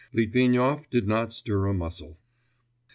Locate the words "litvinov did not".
0.13-1.31